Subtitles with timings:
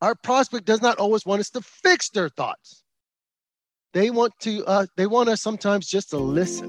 [0.00, 2.84] Our prospect does not always want us to fix their thoughts.
[3.94, 6.68] They want to uh, they want us sometimes just to listen.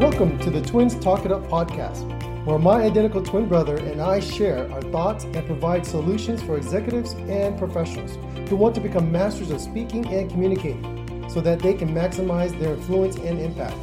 [0.00, 2.02] Welcome to the Twins Talk It Up podcast,
[2.44, 7.12] where my identical twin brother and I share our thoughts and provide solutions for executives
[7.12, 8.18] and professionals
[8.48, 10.97] who want to become masters of speaking and communicating
[11.28, 13.76] so that they can maximize their influence and impact.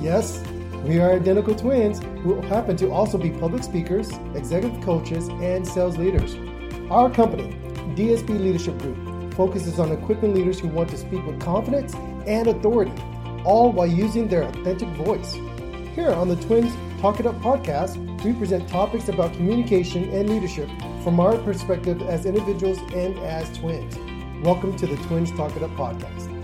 [0.00, 0.42] Yes,
[0.84, 5.98] we are identical twins who happen to also be public speakers, executive coaches, and sales
[5.98, 6.34] leaders.
[6.90, 7.52] Our company,
[7.94, 11.94] DSB Leadership Group, focuses on equipping leaders who want to speak with confidence
[12.26, 12.92] and authority,
[13.44, 15.34] all while using their authentic voice.
[15.94, 20.68] Here on the Twins Talk It Up podcast, we present topics about communication and leadership
[21.02, 23.96] from our perspective as individuals and as twins.
[24.44, 26.39] Welcome to the Twins Talk It Up podcast.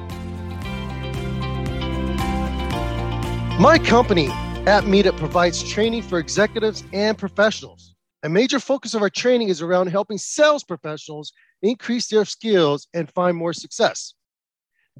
[3.58, 4.28] My company
[4.66, 7.94] App Meetup provides training for executives and professionals.
[8.22, 13.10] A major focus of our training is around helping sales professionals increase their skills and
[13.10, 14.12] find more success.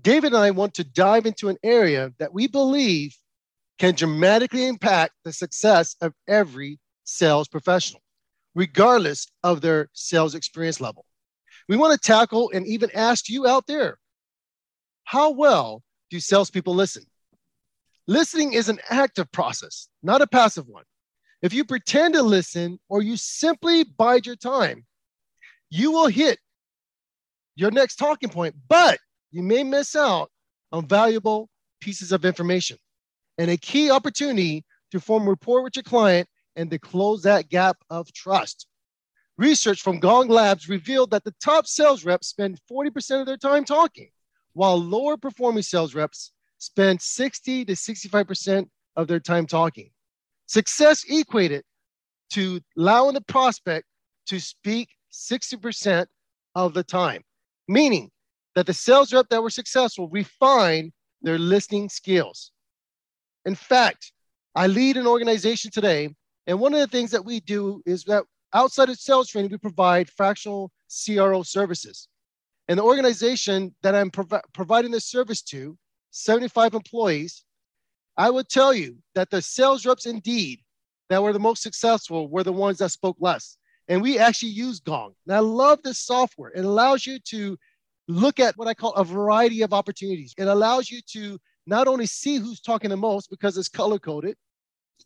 [0.01, 3.15] David and I want to dive into an area that we believe
[3.79, 8.01] can dramatically impact the success of every sales professional,
[8.55, 11.05] regardless of their sales experience level.
[11.69, 13.99] We want to tackle and even ask you out there
[15.05, 17.05] how well do salespeople listen?
[18.09, 20.85] Listening is an active process, not a passive one.
[21.43, 24.87] If you pretend to listen or you simply bide your time,
[25.71, 26.39] you will hit
[27.57, 28.99] your next talking point, but
[29.33, 30.31] you may miss out
[30.71, 31.49] on valuable
[31.81, 32.79] pieces of information
[33.39, 37.77] and a key opportunity to form rapport with your client and to close that gap
[37.91, 38.67] of trust.
[39.37, 43.65] Research from Gong Labs revealed that the top sales reps spend 40% of their time
[43.65, 44.11] talking,
[44.55, 46.33] while lower performing sales reps
[46.67, 49.91] spend 60 to 65% of their time talking.
[50.47, 51.62] Success equated
[52.31, 53.86] to allowing the prospect
[54.27, 56.06] to speak 60%
[56.55, 57.22] of the time,
[57.69, 58.10] meaning
[58.55, 62.53] that the sales rep that were successful refined their listening skills.
[63.44, 64.12] In fact,
[64.55, 66.15] I lead an organization today,
[66.47, 68.25] and one of the things that we do is that
[68.55, 72.09] outside of sales training, we provide fractional CRO services.
[72.69, 75.76] And the organization that I'm prov- providing this service to,
[76.16, 77.44] 75 employees,
[78.16, 80.60] I would tell you that the sales reps indeed
[81.10, 83.59] that were the most successful were the ones that spoke less.
[83.88, 85.15] And we actually use Gong.
[85.26, 86.50] And I love this software.
[86.50, 87.56] It allows you to
[88.09, 90.34] look at what I call a variety of opportunities.
[90.38, 94.37] It allows you to not only see who's talking the most because it's color coded,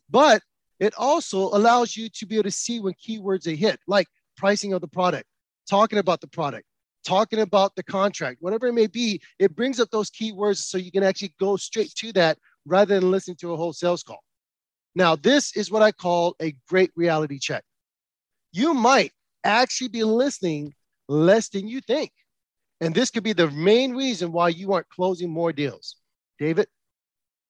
[0.09, 0.41] but
[0.79, 4.07] it also allows you to be able to see when keywords are hit, like
[4.37, 5.25] pricing of the product,
[5.69, 6.65] talking about the product,
[7.05, 9.21] talking about the contract, whatever it may be.
[9.39, 13.11] It brings up those keywords so you can actually go straight to that rather than
[13.11, 14.23] listening to a whole sales call.
[14.95, 17.63] Now, this is what I call a great reality check.
[18.51, 19.11] You might
[19.43, 20.73] actually be listening
[21.07, 22.11] less than you think.
[22.81, 25.95] And this could be the main reason why you aren't closing more deals.
[26.39, 26.67] David?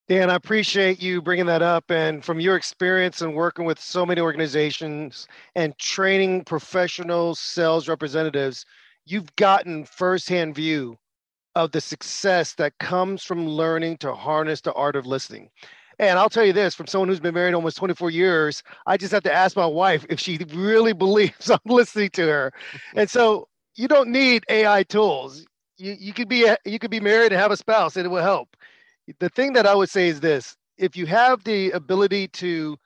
[0.08, 1.90] Dan, I appreciate you bringing that up.
[1.90, 8.66] And from your experience and working with so many organizations and training professional sales representatives,
[9.06, 10.98] you've gotten firsthand view
[11.56, 15.50] of the success that comes from learning to harness the art of listening.
[16.00, 19.12] And I'll tell you this from someone who's been married almost 24 years, I just
[19.12, 22.54] have to ask my wife if she really believes I'm listening to her.
[22.96, 25.46] And so you don't need AI tools.
[25.78, 28.22] You, you could be you could be married and have a spouse and it will
[28.22, 28.56] help
[29.20, 32.78] the thing that I would say is this if you have the ability to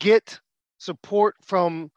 [0.00, 0.40] get
[0.78, 1.90] support from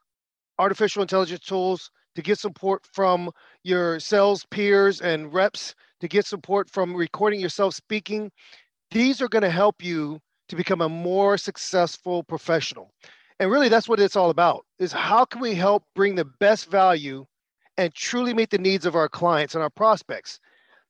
[0.60, 3.32] artificial intelligence tools, to get support from
[3.64, 8.32] your sales peers and reps, to get support from recording yourself speaking,
[8.92, 12.92] these are going to help you to become a more successful professional.
[13.40, 16.70] And really that's what it's all about is how can we help bring the best
[16.70, 17.26] value
[17.78, 20.40] and truly meet the needs of our clients and our prospects.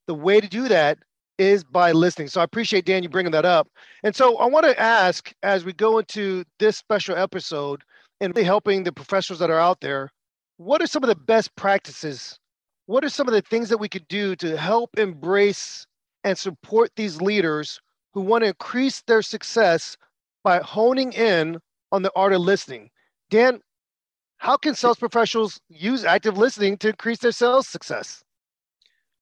[0.08, 1.00] The way to do that
[1.38, 2.28] is by listening.
[2.28, 3.68] So I appreciate Dan you bringing that up.
[4.04, 7.84] And so I want to ask as we go into this special episode
[8.22, 10.12] and really helping the professionals that are out there,
[10.58, 12.40] what are some of the best practices?
[12.86, 15.86] What are some of the things that we could do to help embrace
[16.24, 17.80] and support these leaders
[18.14, 19.98] who want to increase their success
[20.44, 21.60] by honing in
[21.92, 22.90] on the art of listening?
[23.30, 23.60] Dan,
[24.38, 28.24] how can sales professionals use active listening to increase their sales success?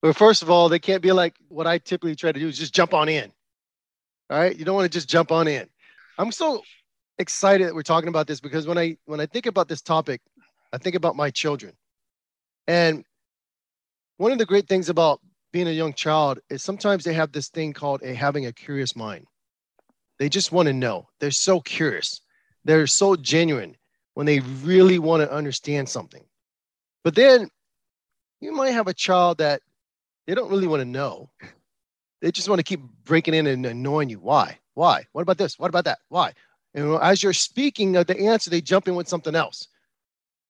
[0.02, 2.58] Well, first of all, they can't be like what I typically try to do is
[2.58, 3.32] just jump on in.
[4.30, 4.56] All right.
[4.56, 5.70] You don't want to just jump on in.
[6.18, 6.62] I'm so
[7.20, 10.22] excited that we're talking about this because when I when I think about this topic,
[10.74, 11.74] I think about my children.
[12.68, 13.06] And
[14.18, 15.22] one of the great things about
[15.52, 18.96] being a young child is sometimes they have this thing called a having a curious
[18.96, 19.28] mind.
[20.18, 21.08] They just want to know.
[21.20, 22.22] They're so curious.
[22.66, 23.76] They're so genuine
[24.16, 26.24] when they really want to understand something.
[27.04, 27.50] But then
[28.42, 29.62] you might have a child that
[30.26, 31.30] they don't really want to know.
[32.22, 34.18] They just want to keep breaking in and annoying you.
[34.18, 34.58] Why?
[34.76, 35.06] Why?
[35.12, 35.60] What about this?
[35.60, 36.00] What about that?
[36.08, 36.32] Why?
[36.74, 39.68] And as you're speaking of the answer, they jump in with something else.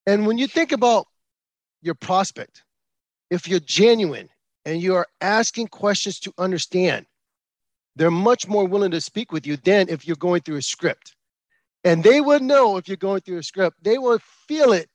[0.05, 1.07] And when you think about
[1.81, 2.63] your prospect,
[3.29, 4.29] if you're genuine
[4.65, 7.05] and you are asking questions to understand,
[7.95, 11.15] they're much more willing to speak with you than if you're going through a script.
[11.83, 14.89] And they would know if you're going through a script, they will feel it.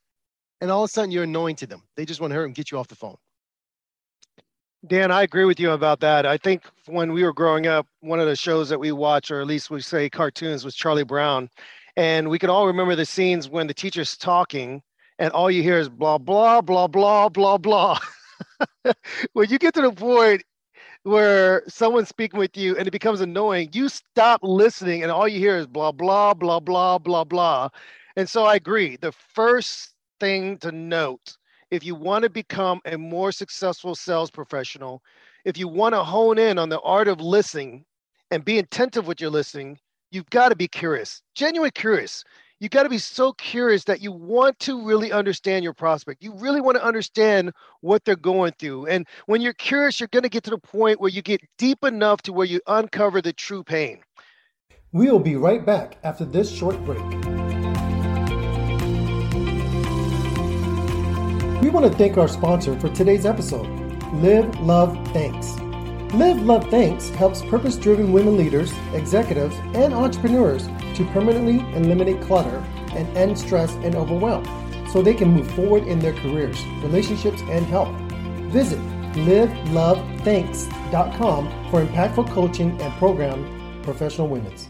[0.61, 1.83] And all of a sudden, you're annoying to them.
[1.95, 3.15] They just want to hurt and get you off the phone.
[4.87, 6.25] Dan, I agree with you about that.
[6.25, 9.41] I think when we were growing up, one of the shows that we watch, or
[9.41, 11.49] at least we say cartoons, was Charlie Brown.
[11.95, 14.81] And we can all remember the scenes when the teacher's talking
[15.19, 17.99] and all you hear is blah, blah, blah, blah, blah, blah.
[19.33, 20.41] when you get to the point
[21.03, 25.39] where someone's speaking with you and it becomes annoying, you stop listening and all you
[25.39, 27.69] hear is blah, blah, blah, blah, blah, blah.
[28.15, 28.97] And so I agree.
[28.97, 31.37] The first thing to note
[31.71, 35.03] if you want to become a more successful sales professional,
[35.45, 37.85] if you want to hone in on the art of listening
[38.31, 39.77] and be attentive with your listening,
[40.11, 42.23] you've got to be curious, genuine curious.
[42.61, 46.21] You got to be so curious that you want to really understand your prospect.
[46.21, 48.87] You really want to understand what they're going through.
[48.87, 51.85] And when you're curious, you're going to get to the point where you get deep
[51.85, 54.01] enough to where you uncover the true pain.
[54.91, 56.99] We'll be right back after this short break.
[61.61, 63.67] We want to thank our sponsor for today's episode,
[64.15, 65.57] Live, Love, Thanks.
[66.13, 70.67] Live, Love, Thanks helps purpose driven women leaders, executives, and entrepreneurs
[70.99, 74.43] to permanently eliminate clutter and end stress and overwhelm
[74.91, 77.95] so they can move forward in their careers, relationships, and health.
[78.51, 78.79] Visit
[79.13, 84.67] livelovethanks.com for impactful coaching and program professional women's.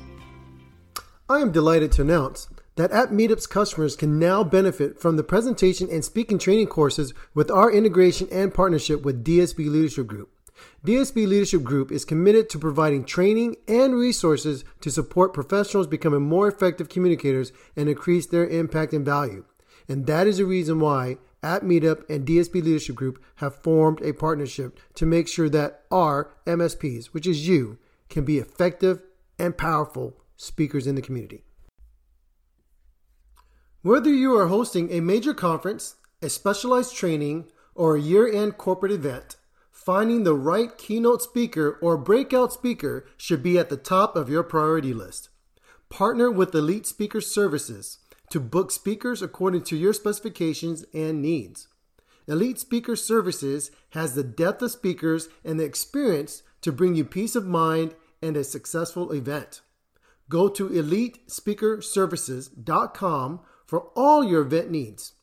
[1.27, 5.89] I am delighted to announce that App Meetup's customers can now benefit from the presentation
[5.89, 10.29] and speaking training courses with our integration and partnership with DSB Leadership Group.
[10.85, 16.47] DSB Leadership Group is committed to providing training and resources to support professionals becoming more
[16.47, 19.45] effective communicators and increase their impact and value.
[19.87, 24.13] And that is the reason why App Meetup and DSB Leadership Group have formed a
[24.13, 27.77] partnership to make sure that our MSPs, which is you,
[28.09, 29.01] can be effective
[29.37, 31.43] and powerful speakers in the community.
[33.81, 38.91] Whether you are hosting a major conference, a specialized training, or a year end corporate
[38.91, 39.37] event,
[39.89, 44.43] finding the right keynote speaker or breakout speaker should be at the top of your
[44.43, 45.29] priority list.
[45.89, 47.97] Partner with Elite Speaker Services
[48.29, 51.69] to book speakers according to your specifications and needs.
[52.27, 57.35] Elite Speaker Services has the depth of speakers and the experience to bring you peace
[57.35, 59.61] of mind and a successful event.
[60.29, 65.13] Go to elitespeakerservices.com for all your event needs.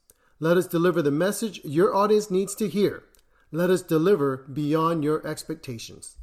[0.40, 3.04] Let us deliver the message your audience needs to hear.
[3.52, 6.16] Let us deliver beyond your expectations.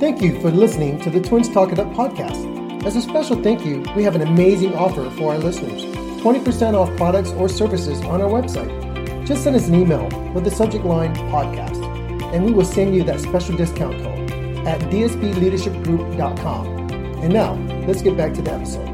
[0.00, 2.84] Thank you for listening to the Twins Talk It Up podcast.
[2.84, 5.84] As a special thank you, we have an amazing offer for our listeners
[6.22, 9.26] 20% off products or services on our website.
[9.26, 11.80] Just send us an email with the subject line podcast,
[12.32, 14.30] and we will send you that special discount code
[14.66, 16.66] at dsbleadershipgroup.com.
[17.22, 17.54] And now,
[17.86, 18.91] let's get back to the episode.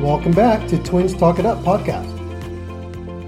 [0.00, 2.04] Welcome back to Twins Talk It Up podcast.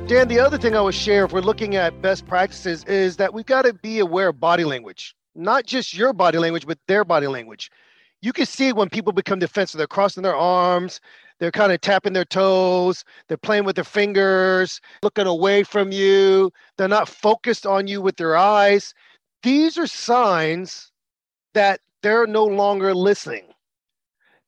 [0.07, 3.33] Dan, the other thing I would share if we're looking at best practices is that
[3.33, 7.07] we've got to be aware of body language, not just your body language, but their
[7.07, 7.71] body language.
[8.21, 11.01] You can see when people become defensive, they're crossing their arms,
[11.41, 16.53] they're kind of tapping their toes, they're playing with their fingers, looking away from you,
[16.77, 18.93] they're not focused on you with their eyes.
[19.43, 20.93] These are signs
[21.55, 23.45] that they're no longer listening.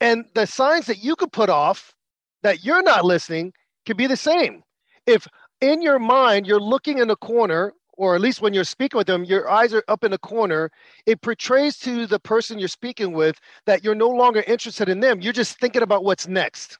[0.02, 1.94] And the signs that you could put off
[2.42, 3.52] that you're not listening
[3.86, 4.62] can be the same.
[5.06, 5.26] If
[5.60, 9.06] in your mind you're looking in a corner, or at least when you're speaking with
[9.06, 10.70] them, your eyes are up in a corner,
[11.06, 15.20] it portrays to the person you're speaking with that you're no longer interested in them.
[15.20, 16.78] You're just thinking about what's next.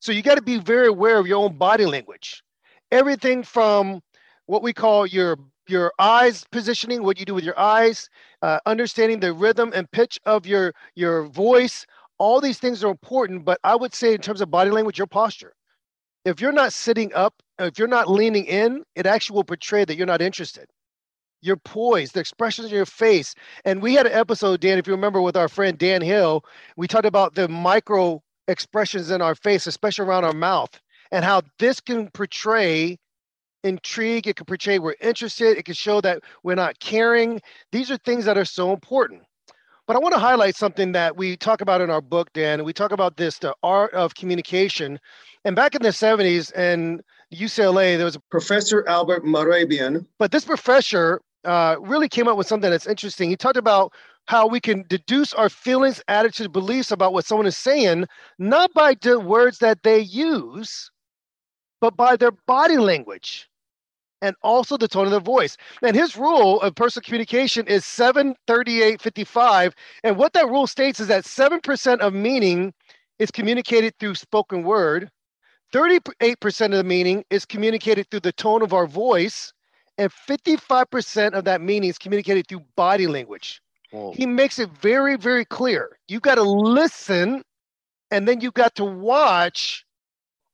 [0.00, 2.42] So you got to be very aware of your own body language.
[2.90, 4.00] Everything from
[4.46, 5.36] what we call your
[5.68, 8.08] your eyes positioning, what you do with your eyes,
[8.42, 11.86] uh, understanding the rhythm and pitch of your your voice.
[12.20, 15.06] All these things are important, but I would say in terms of body language, your
[15.06, 15.54] posture.
[16.26, 19.96] If you're not sitting up, if you're not leaning in, it actually will portray that
[19.96, 20.66] you're not interested.
[21.40, 23.34] Your poise, the expressions in your face.
[23.64, 26.44] And we had an episode, Dan, if you remember, with our friend Dan Hill,
[26.76, 30.78] we talked about the micro expressions in our face, especially around our mouth
[31.10, 32.98] and how this can portray
[33.64, 34.26] intrigue.
[34.26, 35.56] It can portray we're interested.
[35.56, 37.40] It can show that we're not caring.
[37.72, 39.22] These are things that are so important.
[39.90, 42.62] But I want to highlight something that we talk about in our book, Dan.
[42.62, 45.00] We talk about this, the art of communication.
[45.44, 47.02] And back in the 70s in
[47.34, 50.06] UCLA, there was a Professor Albert Mehrabian.
[50.16, 53.30] But this professor uh, really came up with something that's interesting.
[53.30, 53.92] He talked about
[54.26, 58.04] how we can deduce our feelings, attitudes, beliefs about what someone is saying,
[58.38, 60.88] not by the words that they use,
[61.80, 63.49] but by their body language
[64.22, 65.56] and also the tone of their voice.
[65.82, 69.74] And his rule of personal communication is 73855.
[70.04, 72.72] And what that rule states is that 7% of meaning
[73.18, 75.10] is communicated through spoken word,
[75.72, 79.52] 38% of the meaning is communicated through the tone of our voice,
[79.98, 83.60] and 55% of that meaning is communicated through body language.
[83.90, 84.12] Whoa.
[84.12, 85.98] He makes it very, very clear.
[86.08, 87.42] You got to listen
[88.10, 89.84] and then you got to watch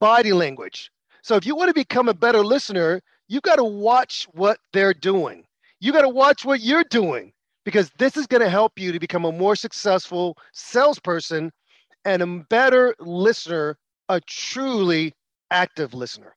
[0.01, 0.91] body language.
[1.23, 4.95] So if you want to become a better listener, you got to watch what they're
[4.95, 5.45] doing.
[5.81, 7.33] You got to watch what you're doing
[7.65, 11.53] because this is going to help you to become a more successful salesperson
[12.05, 13.77] and a better listener,
[14.09, 15.13] a truly
[15.51, 16.37] active listener.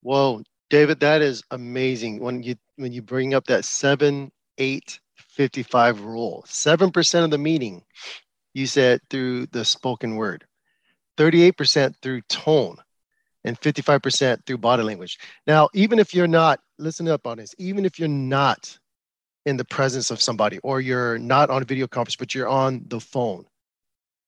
[0.00, 2.20] Whoa, David, that is amazing.
[2.20, 7.38] When you when you bring up that seven, eight, 55 rule, seven percent of the
[7.38, 7.84] meeting,
[8.54, 10.44] you said through the spoken word,
[11.18, 12.76] 38% through tone,
[13.44, 15.18] and 55% through body language.
[15.46, 18.78] Now, even if you're not, listen up on this, even if you're not
[19.44, 22.84] in the presence of somebody or you're not on a video conference, but you're on
[22.88, 23.44] the phone,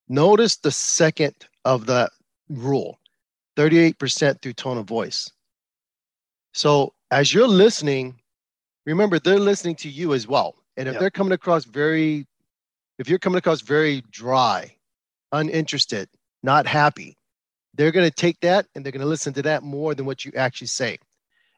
[0.09, 2.09] notice the second of the
[2.49, 2.99] rule
[3.57, 5.31] 38% through tone of voice.
[6.53, 8.19] So as you're listening,
[8.85, 10.55] remember they're listening to you as well.
[10.77, 10.99] And if yep.
[10.99, 12.27] they're coming across very,
[12.99, 14.75] if you're coming across very dry,
[15.31, 16.09] uninterested,
[16.43, 17.17] not happy,
[17.75, 20.25] they're going to take that and they're going to listen to that more than what
[20.25, 20.97] you actually say.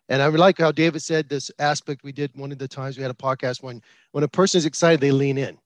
[0.09, 3.03] And I like how David said this aspect we did one of the times we
[3.03, 3.81] had a podcast when
[4.11, 5.57] when a person is excited, they lean in.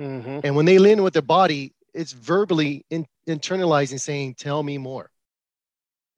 [0.00, 0.40] Mm-hmm.
[0.42, 4.78] And when they lean in with their body, it's verbally in, internalizing saying, tell me
[4.78, 5.10] more.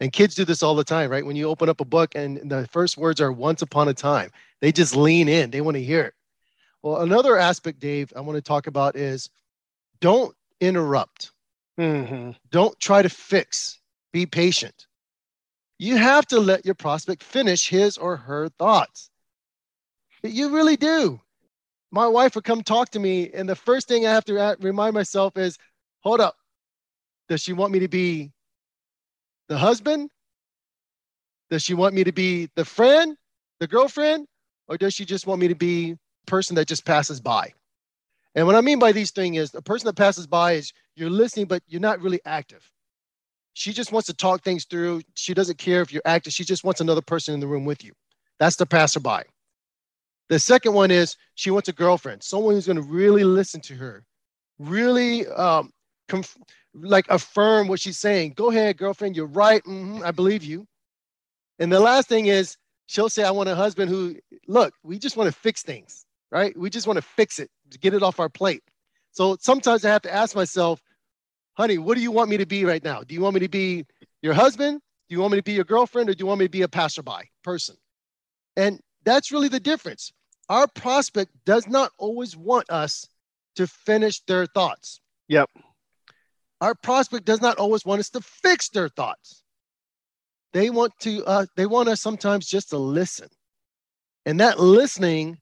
[0.00, 1.25] And kids do this all the time, right?
[1.25, 4.30] When you open up a book and the first words are once upon a time,
[4.61, 6.14] they just lean in, they want to hear it.
[6.83, 9.30] Well, another aspect, Dave, I want to talk about is
[10.00, 11.33] don't interrupt.
[11.78, 12.30] Mm-hmm.
[12.50, 13.80] Don't try to fix,
[14.12, 14.87] be patient.
[15.78, 19.11] You have to let your prospect finish his or her thoughts.
[20.23, 21.21] You really do.
[21.90, 24.95] My wife would come talk to me, and the first thing I have to remind
[24.95, 25.59] myself is
[26.00, 26.37] hold up.
[27.28, 28.33] Does she want me to be
[29.49, 30.11] the husband?
[31.50, 33.16] Does she want me to be the friend,
[33.61, 34.26] the girlfriend?
[34.68, 37.52] Or does she just want me to be the person that just passes by?
[38.35, 41.11] And what I mean by these things is a person that passes by is you're
[41.11, 42.71] listening, but you're not really active.
[43.55, 45.03] She just wants to talk things through.
[45.15, 46.33] She doesn't care if you're active.
[46.33, 47.93] She just wants another person in the room with you.
[48.38, 49.23] That's the passerby.
[50.29, 53.75] The second one is she wants a girlfriend, someone who's going to really listen to
[53.75, 54.05] her,
[54.59, 55.71] really um,
[56.09, 56.37] conf-
[56.75, 58.35] like affirm what she's saying.
[58.37, 59.17] Go ahead, girlfriend.
[59.17, 59.62] You're right.
[59.65, 60.67] Mm-hmm, I believe you.
[61.59, 64.17] And the last thing is she'll say, I want a husband who,
[64.49, 66.57] look, we just want to fix things right?
[66.57, 68.62] We just want to fix it to get it off our plate.
[69.12, 70.83] So sometimes I have to ask myself,
[71.57, 73.03] honey, what do you want me to be right now?
[73.03, 73.85] Do you want me to be
[74.23, 74.81] your husband?
[75.09, 76.09] Do you want me to be your girlfriend?
[76.11, 77.77] Or do you want me to be a passerby person?
[78.57, 80.13] And that's really the difference.
[80.49, 83.07] Our prospect does not always want us
[83.57, 85.01] to finish their thoughts.
[85.29, 85.51] Yep.
[86.61, 89.43] Our prospect does not always want us to fix their thoughts.
[90.53, 93.29] They want to uh, they want us sometimes just to listen.
[94.25, 95.39] And that listening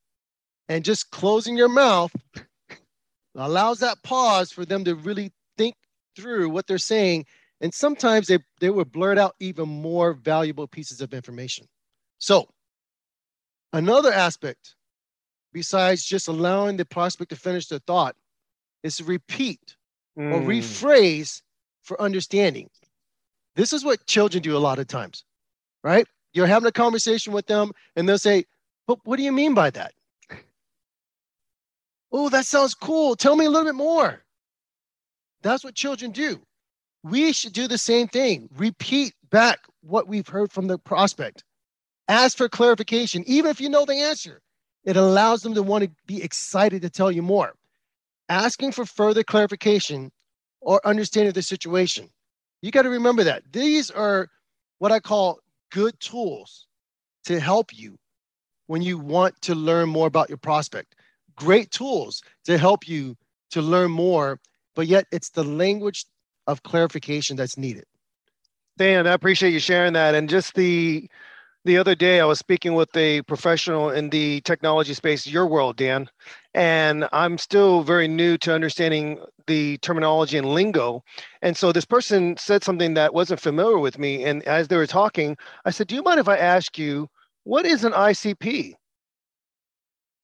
[0.69, 2.13] and just closing your mouth
[3.37, 5.75] allows that pause for them to really think
[6.17, 7.27] through what they're saying.
[7.61, 11.67] And sometimes they, they will blurt out even more valuable pieces of information.
[12.19, 12.49] So,
[13.73, 14.75] another aspect,
[15.53, 18.17] besides just allowing the prospect to finish their thought,
[18.83, 19.77] is to repeat
[20.19, 20.33] mm.
[20.33, 21.43] or rephrase
[21.83, 22.69] for understanding.
[23.57, 25.25] This is what children do a lot of times,
[25.83, 26.07] right?
[26.33, 28.45] You're having a conversation with them and they'll say,
[28.87, 29.93] But what do you mean by that?
[32.11, 33.17] Oh, that sounds cool.
[33.17, 34.24] Tell me a little bit more.
[35.45, 36.43] That's what children do.
[37.05, 38.49] We should do the same thing.
[38.57, 41.45] Repeat back what we've heard from the prospect.
[42.09, 44.41] Ask for clarification, even if you know the answer.
[44.85, 47.55] It allows them to want to be excited to tell you more.
[48.29, 50.11] Asking for further clarification
[50.61, 52.11] or understanding of the situation.
[52.63, 53.45] You got to remember that.
[53.53, 54.29] These are
[54.79, 55.39] what I call
[55.71, 56.67] good tools
[57.27, 57.97] to help you
[58.67, 60.97] when you want to learn more about your prospect
[61.37, 63.17] great tools to help you
[63.51, 64.41] to learn more,
[64.75, 66.07] but yet it's the language
[66.47, 67.85] of clarification that's needed.
[68.77, 70.15] Dan, I appreciate you sharing that.
[70.15, 71.09] And just the
[71.65, 75.77] the other day, I was speaking with a professional in the technology space, your world,
[75.77, 76.11] Dan,
[76.53, 81.03] and I'm still very new to understanding the terminology and lingo.
[81.41, 84.25] And so this person said something that wasn't familiar with me.
[84.25, 87.09] And as they were talking, I said, Do you mind if I ask you,
[87.45, 88.75] what is an ICP?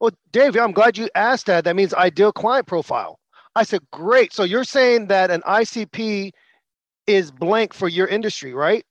[0.00, 1.64] Well, Dave, I'm glad you asked that.
[1.64, 3.19] That means ideal client profile.
[3.60, 4.32] I said, Great.
[4.32, 6.30] So you're saying that an ICP
[7.06, 8.84] is blank for your industry, right?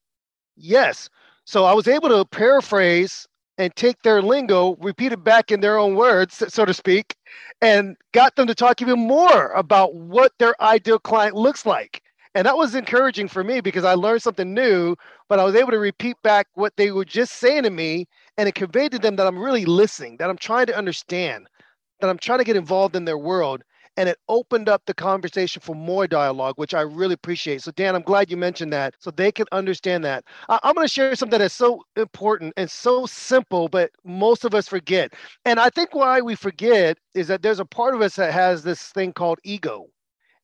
[0.55, 1.09] Yes.
[1.45, 3.25] So I was able to paraphrase
[3.57, 7.15] and take their lingo, repeat it back in their own words, so to speak,
[7.63, 12.03] and got them to talk even more about what their ideal client looks like.
[12.35, 14.95] And that was encouraging for me because I learned something new,
[15.29, 18.05] but I was able to repeat back what they were just saying to me.
[18.37, 21.47] And it conveyed to them that I'm really listening, that I'm trying to understand,
[22.01, 23.63] that I'm trying to get involved in their world
[23.99, 27.61] and it opened up the conversation for more dialogue, which I really appreciate.
[27.61, 30.23] So, Dan, I'm glad you mentioned that so they can understand that.
[30.47, 34.55] I- am going to share something that's so important and so simple, but most of
[34.55, 35.13] us forget.
[35.43, 38.63] And I think why we forget is that there's a part of us that has
[38.63, 39.87] this thing called ego.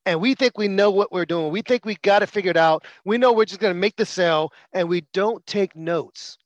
[0.05, 1.49] And we think we know what we're doing.
[1.49, 2.83] We think we got it figured out.
[3.05, 6.37] We know we're just going to make the sale, and we don't take notes.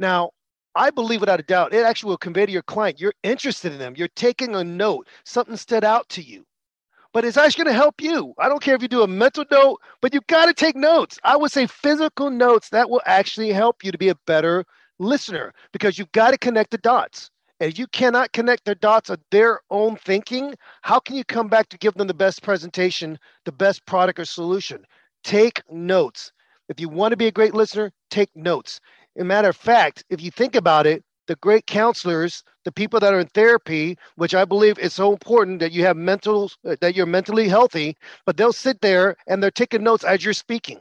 [0.00, 0.32] Now,
[0.74, 3.78] I believe without a doubt, it actually will convey to your client you're interested in
[3.78, 3.94] them.
[3.96, 6.46] You're taking a note, something stood out to you.
[7.12, 8.32] But it's actually going to help you.
[8.38, 11.18] I don't care if you do a mental note, but you got to take notes.
[11.24, 14.64] I would say physical notes that will actually help you to be a better
[14.98, 17.30] listener because you've got to connect the dots.
[17.60, 21.68] And you cannot connect the dots of their own thinking, how can you come back
[21.68, 24.84] to give them the best presentation, the best product or solution?
[25.22, 26.32] Take notes.
[26.68, 28.80] If you want to be a great listener, take notes.
[29.18, 33.12] A matter of fact, if you think about it, the great counselors, the people that
[33.12, 36.94] are in therapy, which I believe is so important that you have mental, uh, that
[36.94, 40.80] you're mentally healthy, but they'll sit there and they're taking notes as you're speaking.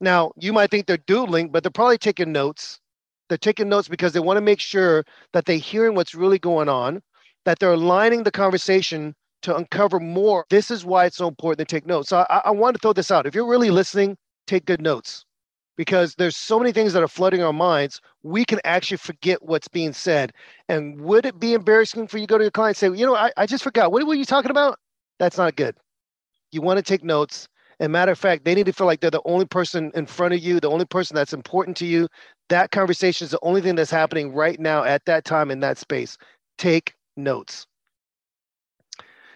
[0.00, 2.80] Now, you might think they're doodling, but they're probably taking notes.
[3.28, 6.68] They're taking notes because they want to make sure that they're hearing what's really going
[6.68, 7.00] on,
[7.44, 10.44] that they're aligning the conversation to uncover more.
[10.50, 12.08] This is why it's so important to take notes.
[12.08, 13.24] So I, I want to throw this out.
[13.26, 15.24] If you're really listening, take good notes
[15.76, 19.68] because there's so many things that are flooding our minds we can actually forget what's
[19.68, 20.32] being said.
[20.68, 23.06] And would it be embarrassing for you to go to your client and say you
[23.06, 23.92] know I, I just forgot.
[23.92, 24.78] What were you talking about?
[25.18, 25.76] That's not good.
[26.52, 27.48] You want to take notes.
[27.80, 30.34] And matter of fact they need to feel like they're the only person in front
[30.34, 32.08] of you the only person that's important to you.
[32.48, 35.78] That conversation is the only thing that's happening right now at that time in that
[35.78, 36.16] space.
[36.58, 37.66] Take notes.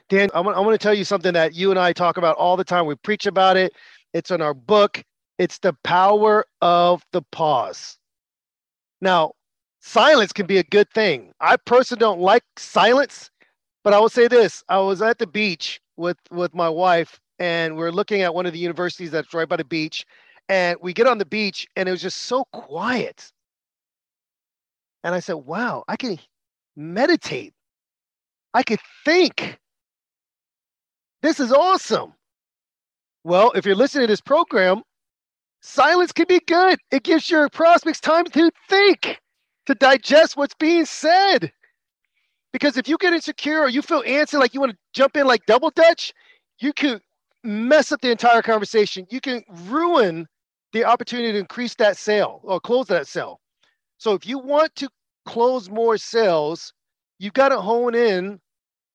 [0.09, 2.37] Dan i want, I want to tell you something that you and i talk about
[2.37, 2.87] all the time.
[2.87, 3.73] We preach about it.
[4.15, 5.05] It's in our book
[5.39, 7.99] it's the power of the pause.
[9.01, 9.33] Now,
[9.81, 11.33] silence can be a good thing.
[11.41, 13.31] I personally don't like silence,
[13.85, 14.65] but I will say this.
[14.69, 18.53] I was at the beach with with my wife and we're looking at one of
[18.53, 20.05] the universities that's right by the beach
[20.49, 23.33] and we get on the beach and it was just so quiet.
[25.05, 26.19] And I said, "Wow, I can
[26.77, 27.55] meditate.
[28.55, 29.59] I can think.
[31.23, 32.15] This is awesome."
[33.25, 34.83] Well, if you're listening to this program,
[35.61, 36.79] Silence can be good.
[36.91, 39.21] It gives your prospects time to think,
[39.67, 41.53] to digest what's being said.
[42.53, 45.27] Because if you get insecure or you feel antsy, like you want to jump in
[45.27, 46.13] like double dutch,
[46.61, 47.01] you can
[47.45, 49.07] mess up the entire conversation.
[49.11, 50.27] You can ruin
[50.73, 53.41] the opportunity to increase that sale or close that sale.
[53.99, 54.89] So if you want to
[55.27, 56.73] close more sales,
[57.19, 58.41] you've got to hone in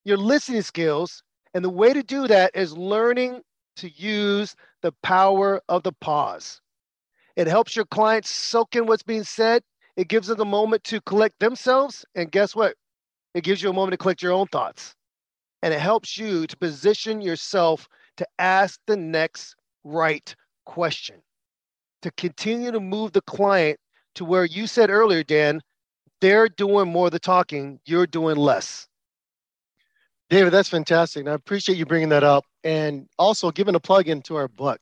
[0.06, 1.22] your listening skills.
[1.54, 3.42] And the way to do that is learning
[3.78, 6.62] to use the power of the pause.
[7.36, 9.64] It helps your clients soak in what's being said.
[9.96, 12.06] It gives them a moment to collect themselves.
[12.16, 12.76] And guess what?
[13.34, 14.96] It gives you a moment to collect your own thoughts.
[15.62, 21.22] And it helps you to position yourself to ask the next right question,
[22.02, 23.80] to continue to move the client
[24.16, 25.62] to where you said earlier, Dan,
[26.22, 28.88] they're doing more of the talking, you're doing less.
[30.34, 31.20] David, that's fantastic.
[31.20, 34.80] And I appreciate you bringing that up and also giving a plug into our book.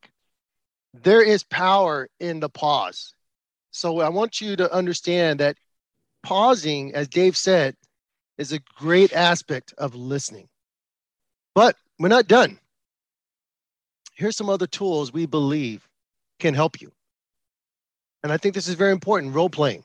[0.93, 3.13] There is power in the pause.
[3.71, 5.57] So I want you to understand that
[6.23, 7.75] pausing, as Dave said,
[8.37, 10.47] is a great aspect of listening.
[11.53, 12.57] But we're not done.
[14.15, 15.85] Here's some other tools we believe
[16.39, 16.93] can help you.
[18.23, 19.83] And I think this is very important role playing.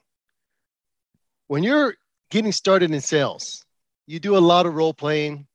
[1.48, 1.96] When you're
[2.30, 3.64] getting started in sales,
[4.06, 5.48] you do a lot of role playing,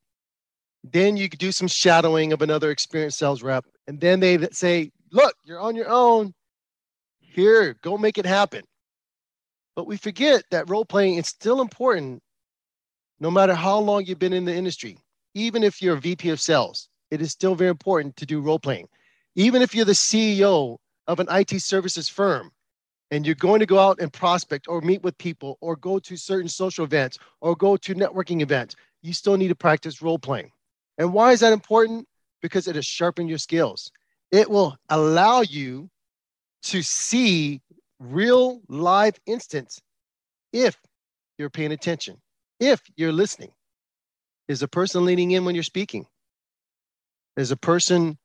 [0.83, 3.65] then you could do some shadowing of another experienced sales rep.
[3.87, 6.33] And then they say, look, you're on your own.
[7.19, 8.63] Here, go make it happen.
[9.75, 12.21] But we forget that role playing is still important
[13.19, 14.97] no matter how long you've been in the industry.
[15.35, 18.59] Even if you're a VP of sales, it is still very important to do role
[18.59, 18.87] playing.
[19.35, 22.51] Even if you're the CEO of an IT services firm
[23.11, 26.17] and you're going to go out and prospect or meet with people or go to
[26.17, 30.51] certain social events or go to networking events, you still need to practice role playing.
[31.01, 32.07] And why is that important?
[32.43, 33.91] Because it has sharpened your skills.
[34.31, 35.89] It will allow you
[36.65, 37.59] to see
[37.97, 39.81] real live instance
[40.53, 40.77] if
[41.39, 42.21] you're paying attention,
[42.59, 43.49] if you're listening.
[44.47, 46.05] Is a person leaning in when you're speaking?
[47.35, 48.19] Is a person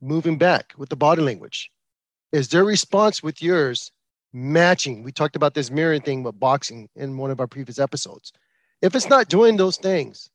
[0.00, 1.70] moving back with the body language?
[2.32, 3.92] Is their response with yours
[4.32, 5.02] matching?
[5.02, 8.32] We talked about this mirroring thing with boxing in one of our previous episodes.
[8.80, 10.30] If it's not doing those things,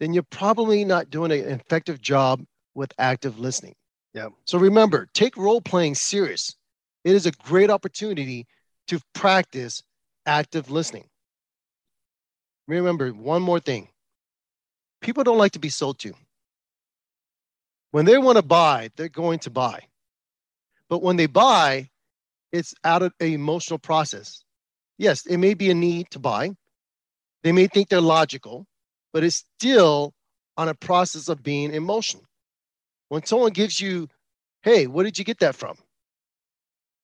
[0.00, 2.42] then you're probably not doing an effective job
[2.74, 3.74] with active listening.
[4.14, 4.28] Yeah.
[4.46, 6.56] So remember, take role playing serious.
[7.04, 8.46] It is a great opportunity
[8.88, 9.82] to practice
[10.26, 11.04] active listening.
[12.66, 13.88] Remember one more thing
[15.00, 16.12] people don't like to be sold to.
[17.90, 19.80] When they want to buy, they're going to buy.
[20.88, 21.90] But when they buy,
[22.52, 24.44] it's out of an emotional process.
[24.98, 26.50] Yes, it may be a need to buy.
[27.42, 28.66] They may think they're logical,
[29.12, 30.12] but it's still
[30.56, 32.24] on a process of being emotional.
[33.08, 34.08] When someone gives you,
[34.62, 35.76] hey, what did you get that from?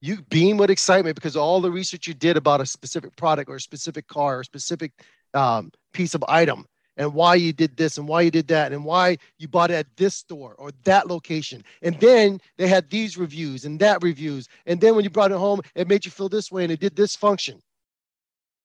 [0.00, 3.56] You beam with excitement because all the research you did about a specific product or
[3.56, 4.92] a specific car or a specific
[5.34, 6.66] um, piece of item
[6.96, 9.74] and why you did this and why you did that and why you bought it
[9.74, 11.62] at this store or that location.
[11.82, 14.48] And then they had these reviews and that reviews.
[14.66, 16.80] And then when you brought it home, it made you feel this way and it
[16.80, 17.60] did this function.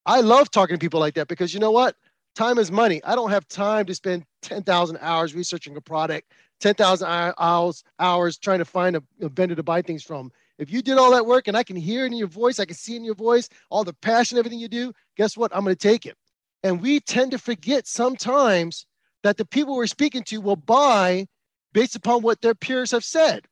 [0.06, 1.96] I love talking to people like that because you know what?
[2.36, 3.02] Time is money.
[3.04, 8.60] I don't have time to spend 10,000 hours researching a product, 10,000 hours, hours trying
[8.60, 10.32] to find a, a vendor to buy things from.
[10.58, 12.66] If you did all that work and I can hear it in your voice, I
[12.66, 15.52] can see in your voice, all the passion, everything you do, guess what?
[15.54, 16.16] I'm going to take it.
[16.64, 18.86] And we tend to forget sometimes
[19.24, 21.28] that the people we're speaking to will buy
[21.74, 23.46] based upon what their peers have said.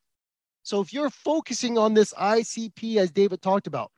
[0.63, 3.91] So if you're focusing on this ICP, as David talked about,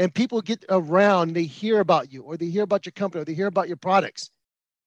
[0.00, 3.24] and people get around they hear about you, or they hear about your company, or
[3.26, 4.30] they hear about your products,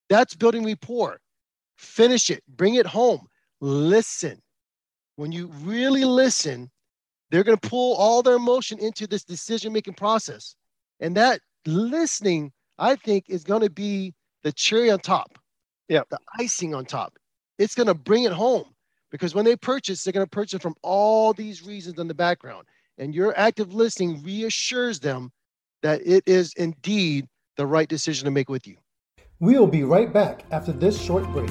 [0.09, 1.19] that's building rapport.
[1.77, 3.27] Finish it, bring it home,
[3.61, 4.41] listen.
[5.15, 6.71] When you really listen,
[7.29, 10.55] they're going to pull all their emotion into this decision making process.
[10.99, 15.37] And that listening I think is going to be the cherry on top.
[15.89, 16.01] Yeah.
[16.09, 17.19] The icing on top.
[17.59, 18.65] It's going to bring it home
[19.11, 22.65] because when they purchase, they're going to purchase from all these reasons in the background.
[22.97, 25.31] And your active listening reassures them
[25.81, 27.27] that it is indeed
[27.57, 28.77] the right decision to make with you.
[29.39, 31.49] We'll be right back after this short break.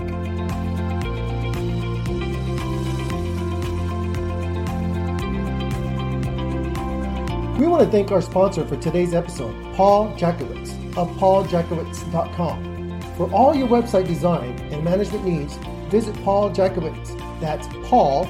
[7.59, 13.00] We want to thank our sponsor for today's episode, Paul Jackiewicz of pauljackiewicz.com.
[13.16, 15.57] For all your website design and management needs,
[15.90, 17.40] visit Paul Jackiewicz.
[17.40, 18.26] That's Paul,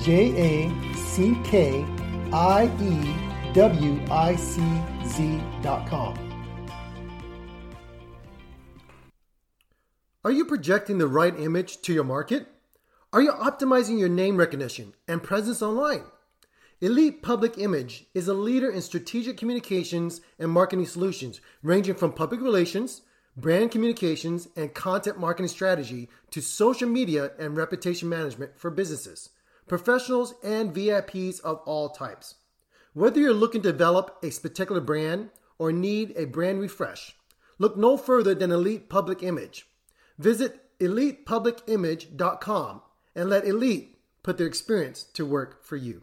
[0.00, 1.86] J A C K
[2.38, 4.60] I E W I C
[5.06, 6.18] Z.com.
[10.22, 12.46] Are you projecting the right image to your market?
[13.10, 16.02] Are you optimizing your name recognition and presence online?
[16.82, 22.42] Elite Public Image is a leader in strategic communications and marketing solutions, ranging from public
[22.42, 23.00] relations,
[23.34, 29.30] brand communications, and content marketing strategy to social media and reputation management for businesses,
[29.66, 32.36] professionals, and VIPs of all types.
[32.92, 37.16] Whether you're looking to develop a particular brand or need a brand refresh,
[37.58, 39.66] look no further than Elite Public Image.
[40.18, 42.82] Visit elitepublicimage.com
[43.14, 46.02] and let Elite put their experience to work for you.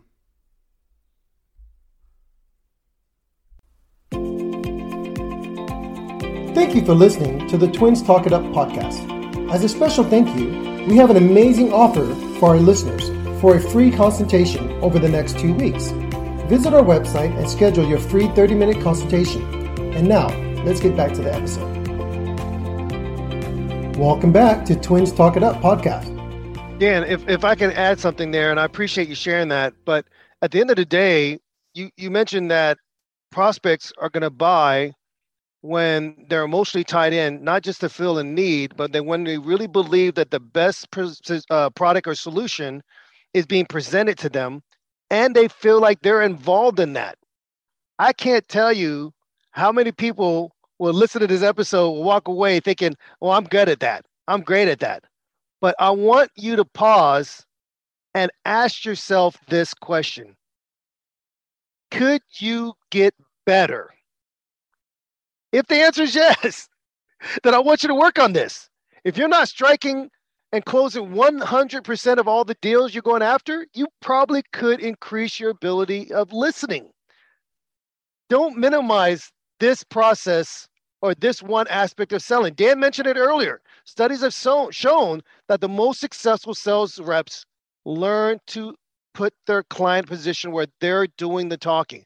[6.53, 9.51] Thank you for listening to the Twins Talk It Up podcast.
[9.51, 13.09] As a special thank you, we have an amazing offer for our listeners
[13.43, 15.87] for a free consultation over the next two weeks.
[16.47, 19.43] Visit our website and schedule your free 30 minute consultation.
[19.93, 20.29] And now,
[20.63, 21.69] let's get back to the episode.
[23.97, 26.07] Welcome back to Twins Talk It Up podcast.
[26.79, 30.05] Dan, if, if I can add something there, and I appreciate you sharing that, but
[30.41, 31.37] at the end of the day,
[31.73, 32.77] you, you mentioned that
[33.29, 34.93] prospects are going to buy
[35.59, 39.37] when they're emotionally tied in, not just to feel a need, but then when they
[39.37, 40.87] really believe that the best
[41.49, 42.81] uh, product or solution
[43.33, 44.61] is being presented to them
[45.09, 47.17] and they feel like they're involved in that.
[47.99, 49.13] I can't tell you
[49.51, 53.79] how many people will listen to this episode, walk away thinking, well, I'm good at
[53.81, 54.05] that.
[54.27, 55.03] I'm great at that.
[55.61, 57.45] But I want you to pause
[58.13, 60.35] and ask yourself this question
[61.91, 63.13] Could you get
[63.45, 63.89] better?
[65.51, 66.67] If the answer is yes,
[67.43, 68.69] then I want you to work on this.
[69.03, 70.09] If you're not striking
[70.53, 75.49] and closing 100% of all the deals you're going after, you probably could increase your
[75.49, 76.89] ability of listening.
[78.29, 80.67] Don't minimize this process
[81.01, 82.53] or this one aspect of selling.
[82.53, 83.61] Dan mentioned it earlier.
[83.85, 87.45] Studies have so, shown that the most successful sales reps
[87.83, 88.75] learn to
[89.15, 92.05] put their client position where they're doing the talking.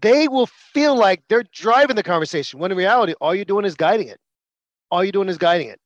[0.00, 3.74] They will feel like they're driving the conversation when in reality, all you're doing is
[3.74, 4.20] guiding it.
[4.92, 5.80] All you're doing is guiding it.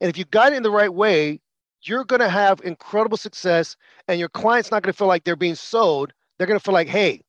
[0.00, 1.40] And if you guide it in the right way,
[1.82, 3.76] you're going to have incredible success
[4.08, 6.12] and your client's not going to feel like they're being sold.
[6.36, 7.22] They're going to feel like, hey,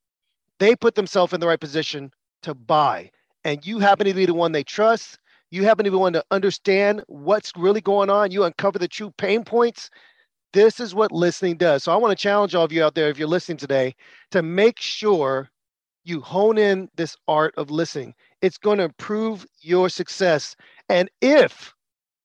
[0.59, 2.11] they put themselves in the right position
[2.43, 3.11] to buy.
[3.43, 5.19] And you happen to be the one they trust.
[5.51, 8.31] You happen to be the one to understand what's really going on.
[8.31, 9.89] You uncover the true pain points.
[10.53, 11.83] This is what listening does.
[11.83, 13.95] So I want to challenge all of you out there, if you're listening today,
[14.31, 15.49] to make sure
[16.03, 18.13] you hone in this art of listening.
[18.41, 20.55] It's going to improve your success.
[20.87, 21.73] And if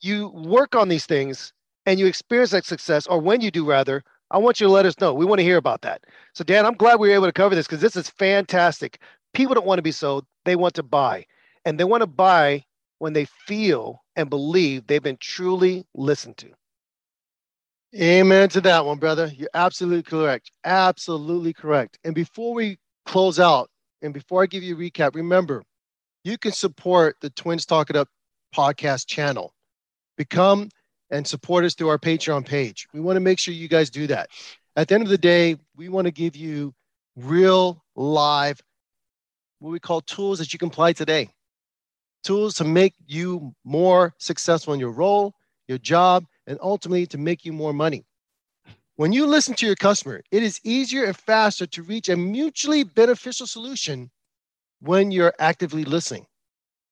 [0.00, 1.52] you work on these things,
[1.86, 4.86] and you experience that success, or when you do rather, I want you to let
[4.86, 5.14] us know.
[5.14, 6.04] We want to hear about that.
[6.34, 8.98] So, Dan, I'm glad we were able to cover this because this is fantastic.
[9.32, 11.26] People don't want to be sold, they want to buy.
[11.64, 12.64] And they want to buy
[12.98, 16.50] when they feel and believe they've been truly listened to.
[18.00, 19.30] Amen to that one, brother.
[19.36, 20.50] You're absolutely correct.
[20.64, 21.98] Absolutely correct.
[22.04, 23.70] And before we close out,
[24.02, 25.62] and before I give you a recap, remember
[26.24, 28.08] you can support the Twins Talk It Up
[28.54, 29.54] podcast channel.
[30.16, 30.70] Become
[31.14, 32.88] and support us through our Patreon page.
[32.92, 34.30] We want to make sure you guys do that.
[34.74, 36.74] At the end of the day, we want to give you
[37.14, 38.60] real live,
[39.60, 41.30] what we call tools that you can apply today.
[42.24, 45.34] Tools to make you more successful in your role,
[45.68, 48.04] your job, and ultimately to make you more money.
[48.96, 52.82] When you listen to your customer, it is easier and faster to reach a mutually
[52.82, 54.10] beneficial solution
[54.80, 56.26] when you're actively listening.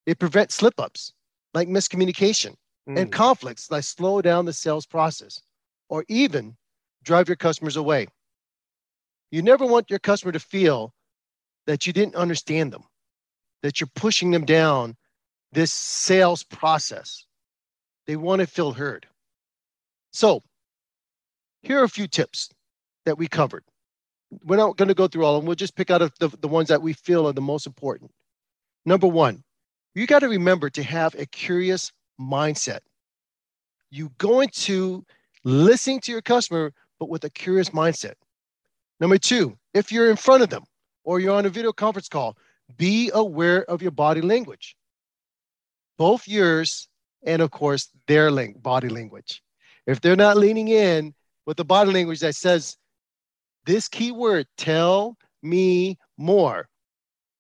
[0.07, 1.13] It prevents slip ups
[1.55, 2.55] like miscommunication
[2.89, 2.99] mm.
[2.99, 5.41] and conflicts that slow down the sales process
[5.89, 6.57] or even
[7.05, 8.07] drive your customers away.
[9.31, 10.93] You never want your customer to feel
[11.67, 12.85] that you didn't understand them,
[13.63, 14.97] that you're pushing them down
[15.53, 17.25] this sales process.
[18.07, 19.07] They want to feel heard.
[20.13, 20.43] So,
[21.63, 22.51] here are a few tips
[23.05, 23.65] that we covered.
[24.45, 25.47] We're not going to go through all of them.
[25.47, 28.11] We'll just pick out the, the ones that we feel are the most important.
[28.85, 29.45] Number one,
[29.95, 32.81] you got to remember to have a curious mindset.
[33.91, 35.05] You going to
[35.45, 38.15] listening to your customer, but with a curious mindset.
[39.01, 40.65] Number two, if you're in front of them
[41.05, 42.37] or you're on a video conference call,
[42.77, 44.77] be aware of your body language,
[45.99, 46.89] both yours
[47.25, 49.43] and, of course, their body language.
[49.87, 51.15] If they're not leaning in
[51.47, 52.77] with the body language that says
[53.67, 56.69] this keyword, tell me more,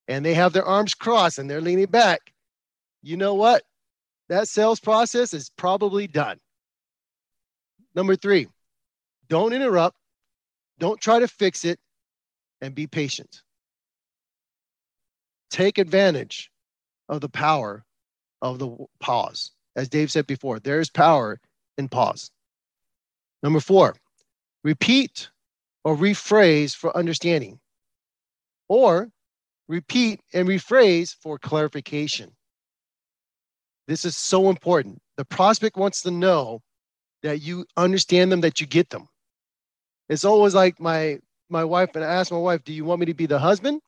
[0.08, 2.32] and they have their arms crossed and they're leaning back,
[3.02, 3.62] you know what?
[4.33, 6.38] That sales process is probably done.
[7.95, 8.49] Number three,
[9.29, 9.95] don't interrupt,
[10.79, 11.79] don't try to fix it,
[12.62, 13.42] and be patient.
[15.51, 16.51] Take advantage
[17.11, 17.85] of the power
[18.40, 19.51] of the pause.
[19.77, 21.38] As Dave said before, there is power
[21.77, 22.31] in pause.
[23.42, 23.97] Number four,
[24.64, 25.29] repeat
[25.85, 27.61] or rephrase for understanding,
[28.68, 29.11] or
[29.68, 32.35] repeat and rephrase for clarification.
[33.87, 35.01] This is so important.
[35.16, 36.61] The prospect wants to know
[37.23, 39.09] that you understand them, that you get them.
[40.09, 41.18] It's always like my
[41.49, 43.81] my wife, and I ask my wife, do you want me to be the husband?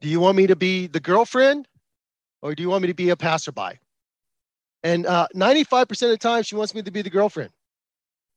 [0.00, 1.66] Do you want me to be the girlfriend?
[2.40, 3.80] Or do you want me to be a passerby?
[4.82, 7.50] And uh, 95% of the time, she wants me to be the girlfriend.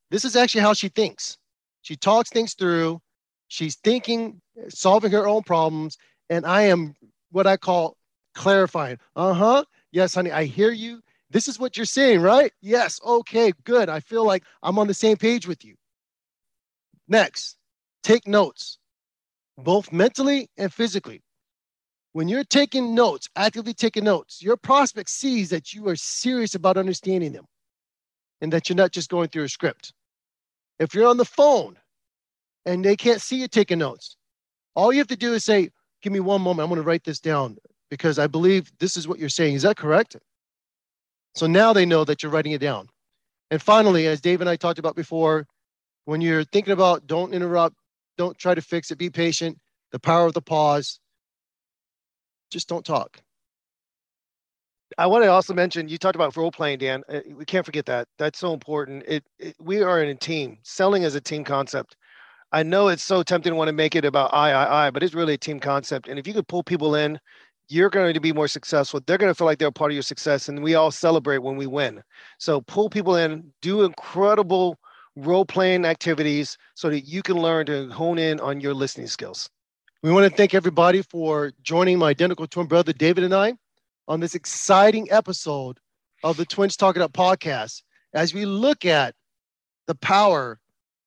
[0.10, 1.38] This is actually how she thinks.
[1.82, 3.02] She talks things through.
[3.50, 5.98] She's thinking, solving her own problems.
[6.30, 6.96] And I am
[7.32, 7.98] what I call
[8.34, 8.98] clarifying.
[9.16, 9.66] Uh huh.
[9.92, 11.02] Yes, honey, I hear you.
[11.30, 12.52] This is what you're saying, right?
[12.62, 13.00] Yes.
[13.06, 13.90] Okay, good.
[13.90, 15.76] I feel like I'm on the same page with you.
[17.08, 17.58] Next,
[18.04, 18.80] take notes,
[19.58, 21.22] both mentally and physically.
[22.14, 26.78] When you're taking notes, actively taking notes, your prospect sees that you are serious about
[26.78, 27.46] understanding them
[28.42, 29.94] and that you're not just going through a script.
[30.80, 31.78] If you're on the phone
[32.66, 34.18] and they can't see you taking notes,
[34.76, 35.70] all you have to do is say,
[36.04, 36.64] Give me one moment.
[36.64, 37.58] I'm going to write this down
[37.90, 39.56] because I believe this is what you're saying.
[39.56, 40.18] Is that correct?
[41.36, 42.90] So now they know that you're writing it down.
[43.52, 45.46] And finally, as Dave and I talked about before,
[46.06, 47.76] when you're thinking about don't interrupt,
[48.18, 49.58] don't try to fix it, be patient,
[49.92, 51.00] the power of the pause,
[52.50, 53.22] just don't talk.
[54.98, 57.04] I want to also mention you talked about role playing, Dan.
[57.10, 58.08] Uh, we can't forget that.
[58.18, 59.04] That's so important.
[59.08, 60.58] It, it, we are in a team.
[60.64, 61.98] Selling is a team concept.
[62.52, 65.04] I know it's so tempting to want to make it about I, I, I, but
[65.04, 66.08] it's really a team concept.
[66.08, 67.20] And if you could pull people in
[67.70, 69.02] you're going to be more successful.
[69.06, 71.40] They're going to feel like they're a part of your success, and we all celebrate
[71.40, 72.02] when we win.
[72.38, 74.78] So pull people in, do incredible
[75.16, 79.50] role playing activities so that you can learn to hone in on your listening skills.
[80.04, 83.56] We want to thank everybody for joining my identical twin brother David and I
[84.08, 85.80] on this exciting episode
[86.24, 87.82] of the Twins Talk It Up podcast
[88.14, 89.16] as we look at
[89.88, 90.60] the power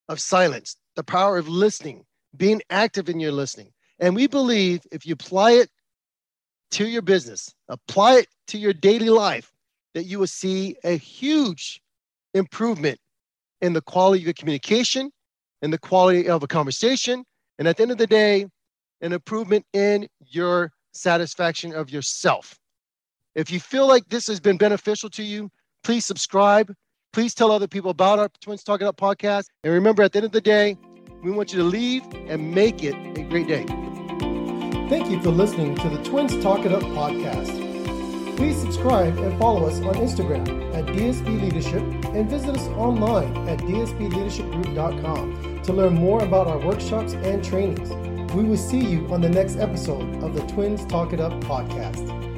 [0.09, 2.05] of silence, the power of listening,
[2.37, 3.73] being active in your listening.
[4.01, 5.71] And we believe if you apply it
[6.73, 9.53] to your business, apply it to your daily life,
[9.95, 11.81] that you will see a huge
[12.35, 12.99] improvement
[13.61, 15.11] in the quality of your communication
[15.63, 17.25] and the quality of a conversation.
[17.59, 18.47] And at the end of the day,
[19.01, 22.59] an improvement in your satisfaction of yourself.
[23.35, 25.51] If you feel like this has been beneficial to you,
[25.85, 26.73] please subscribe.
[27.13, 29.45] Please tell other people about our Twins Talk It Up podcast.
[29.65, 30.77] And remember, at the end of the day,
[31.23, 33.90] we want you to leave and make it a great day.
[34.91, 38.37] Thank you for listening to the Twins Talk It Up podcast.
[38.37, 43.61] Please subscribe and follow us on Instagram at DSP Leadership and visit us online at
[43.61, 47.89] dspleadershipgroup.com to learn more about our workshops and trainings.
[48.35, 52.30] We will see you on the next episode of the Twins Talk It Up podcast.